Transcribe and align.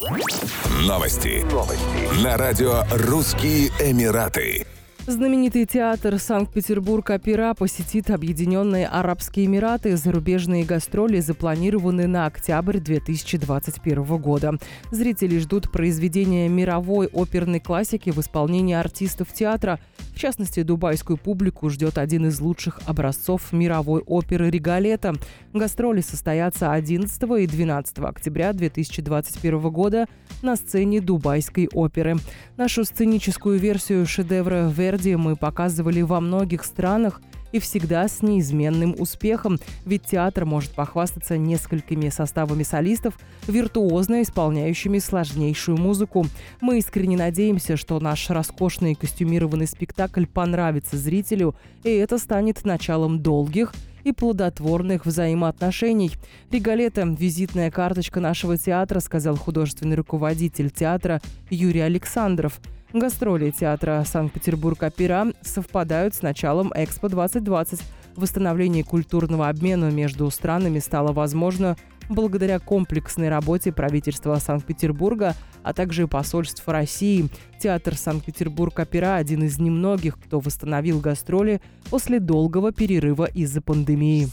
Новости. 0.00 1.44
Новости. 1.52 2.24
На 2.24 2.38
радио 2.38 2.84
«Русские 2.90 3.68
Эмираты». 3.80 4.64
Знаменитый 5.06 5.66
театр 5.66 6.18
Санкт-Петербург-Опера 6.18 7.52
посетит 7.52 8.10
Объединенные 8.10 8.86
Арабские 8.86 9.44
Эмираты. 9.44 9.98
Зарубежные 9.98 10.64
гастроли 10.64 11.20
запланированы 11.20 12.06
на 12.06 12.24
октябрь 12.24 12.78
2021 12.78 14.04
года. 14.16 14.54
Зрители 14.90 15.38
ждут 15.38 15.70
произведения 15.70 16.48
мировой 16.48 17.06
оперной 17.08 17.60
классики 17.60 18.08
в 18.08 18.18
исполнении 18.20 18.74
артистов 18.74 19.34
театра. 19.34 19.80
В 20.14 20.18
частности, 20.18 20.62
дубайскую 20.62 21.16
публику 21.16 21.70
ждет 21.70 21.98
один 21.98 22.26
из 22.26 22.40
лучших 22.40 22.80
образцов 22.86 23.52
мировой 23.52 24.02
оперы 24.02 24.50
«Регалета». 24.50 25.14
Гастроли 25.52 26.00
состоятся 26.00 26.72
11 26.72 27.22
и 27.40 27.46
12 27.46 27.98
октября 28.00 28.52
2021 28.52 29.60
года 29.70 30.06
на 30.42 30.56
сцене 30.56 31.00
Дубайской 31.00 31.68
оперы. 31.72 32.16
Нашу 32.56 32.84
сценическую 32.84 33.58
версию 33.58 34.06
шедевра 34.06 34.68
«Верди» 34.68 35.16
мы 35.16 35.36
показывали 35.36 36.02
во 36.02 36.20
многих 36.20 36.64
странах 36.64 37.20
и 37.52 37.58
всегда 37.58 38.08
с 38.08 38.22
неизменным 38.22 38.94
успехом, 38.98 39.58
ведь 39.84 40.04
театр 40.04 40.44
может 40.44 40.72
похвастаться 40.72 41.36
несколькими 41.36 42.08
составами 42.08 42.62
солистов, 42.62 43.18
виртуозно 43.46 44.22
исполняющими 44.22 44.98
сложнейшую 44.98 45.78
музыку. 45.78 46.26
Мы 46.60 46.78
искренне 46.78 47.16
надеемся, 47.16 47.76
что 47.76 47.98
наш 48.00 48.30
роскошный 48.30 48.94
костюмированный 48.94 49.66
спектакль 49.66 50.26
понравится 50.26 50.96
зрителю, 50.96 51.54
и 51.84 51.90
это 51.90 52.18
станет 52.18 52.64
началом 52.64 53.20
долгих– 53.20 53.72
и 54.04 54.12
плодотворных 54.12 55.06
взаимоотношений. 55.06 56.12
Регалета– 56.50 57.02
визитная 57.18 57.70
карточка 57.70 58.20
нашего 58.20 58.56
театра, 58.56 59.00
сказал 59.00 59.36
художественный 59.36 59.96
руководитель 59.96 60.70
театра 60.70 61.20
Юрий 61.50 61.80
Александров. 61.80 62.60
Гастроли 62.92 63.50
театра 63.50 64.02
Санкт-Петербург-Опера 64.04 65.28
совпадают 65.42 66.14
с 66.14 66.22
началом 66.22 66.72
Экспо-2020. 66.72 67.80
Восстановление 68.16 68.82
культурного 68.82 69.48
обмена 69.48 69.90
между 69.90 70.28
странами 70.30 70.80
стало 70.80 71.12
возможно 71.12 71.76
благодаря 72.08 72.58
комплексной 72.58 73.28
работе 73.28 73.70
правительства 73.70 74.34
Санкт-Петербурга, 74.34 75.36
а 75.62 75.72
также 75.72 76.08
посольств 76.08 76.66
России. 76.66 77.28
Театр 77.60 77.94
Санкт-Петербург-Опера– 77.96 79.14
один 79.16 79.44
из 79.44 79.60
немногих, 79.60 80.18
кто 80.18 80.40
восстановил 80.40 80.98
гастроли 80.98 81.60
после 81.90 82.18
долгого 82.18 82.72
перерыва 82.72 83.26
из-за 83.26 83.60
пандемии. 83.62 84.28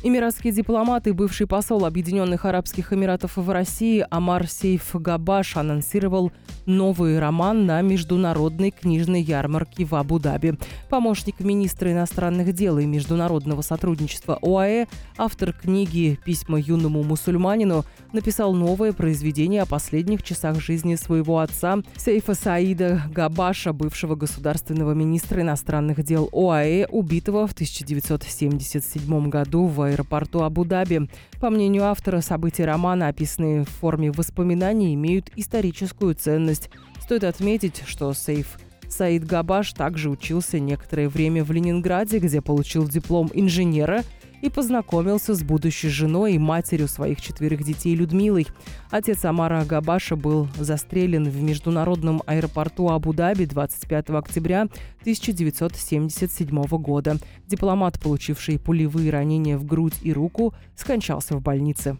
Эмиратский 0.00 0.52
дипломат 0.52 1.08
и 1.08 1.10
бывший 1.10 1.48
посол 1.48 1.84
Объединенных 1.84 2.44
Арабских 2.44 2.92
Эмиратов 2.92 3.36
в 3.36 3.50
России 3.50 4.06
Амар 4.10 4.46
Сейф 4.46 4.94
Габаш 4.94 5.56
анонсировал 5.56 6.30
новый 6.66 7.18
роман 7.18 7.66
на 7.66 7.82
международной 7.82 8.70
книжной 8.70 9.22
ярмарке 9.22 9.84
в 9.84 9.96
Абу-Даби. 9.96 10.56
Помощник 10.88 11.40
министра 11.40 11.90
иностранных 11.90 12.52
дел 12.52 12.78
и 12.78 12.86
международного 12.86 13.62
сотрудничества 13.62 14.38
ОАЭ, 14.40 14.86
автор 15.16 15.52
книги 15.52 16.16
«Письма 16.24 16.60
юному 16.60 17.02
мусульманину» 17.02 17.84
написал 18.12 18.54
новое 18.54 18.92
произведение 18.92 19.62
о 19.62 19.66
последних 19.66 20.22
часах 20.22 20.60
жизни 20.60 20.94
своего 20.94 21.40
отца 21.40 21.78
Сейфа 21.96 22.34
Саида 22.34 23.02
Габаша, 23.12 23.72
бывшего 23.72 24.14
государственного 24.14 24.92
министра 24.92 25.42
иностранных 25.42 26.04
дел 26.04 26.28
ОАЭ, 26.32 26.86
убитого 26.86 27.48
в 27.48 27.52
1977 27.52 29.28
году 29.28 29.66
в 29.66 29.87
аэропорту 29.88 30.42
Абу-Даби. 30.42 31.08
По 31.40 31.50
мнению 31.50 31.84
автора, 31.84 32.20
события 32.20 32.64
романа, 32.64 33.08
описанные 33.08 33.64
в 33.64 33.68
форме 33.68 34.10
воспоминаний, 34.10 34.94
имеют 34.94 35.30
историческую 35.36 36.14
ценность. 36.14 36.70
Стоит 37.00 37.24
отметить, 37.24 37.82
что 37.86 38.12
Сейф 38.12 38.58
Саид 38.88 39.26
Габаш 39.26 39.72
также 39.74 40.08
учился 40.08 40.58
некоторое 40.58 41.08
время 41.08 41.44
в 41.44 41.52
Ленинграде, 41.52 42.18
где 42.18 42.40
получил 42.40 42.88
диплом 42.88 43.30
инженера– 43.34 44.02
и 44.42 44.50
познакомился 44.50 45.34
с 45.34 45.42
будущей 45.42 45.88
женой 45.88 46.34
и 46.34 46.38
матерью 46.38 46.88
своих 46.88 47.20
четверых 47.20 47.64
детей 47.64 47.94
Людмилой. 47.94 48.46
Отец 48.90 49.24
Амара 49.24 49.64
Габаша 49.64 50.16
был 50.16 50.48
застрелен 50.58 51.28
в 51.28 51.42
международном 51.42 52.22
аэропорту 52.26 52.88
Абу-Даби 52.88 53.44
25 53.44 54.10
октября 54.10 54.62
1977 55.00 56.64
года. 56.78 57.18
Дипломат, 57.46 58.00
получивший 58.00 58.58
пулевые 58.58 59.10
ранения 59.10 59.56
в 59.56 59.64
грудь 59.64 59.94
и 60.02 60.12
руку, 60.12 60.54
скончался 60.76 61.36
в 61.36 61.42
больнице. 61.42 61.96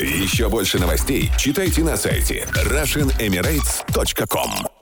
Еще 0.00 0.48
больше 0.48 0.78
новостей 0.78 1.30
читайте 1.38 1.82
на 1.82 1.96
сайте 1.96 2.46
RussianEmirates.com 2.54 4.73